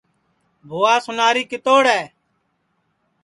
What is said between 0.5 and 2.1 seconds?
بھوا سُناری کِتوڑ ہے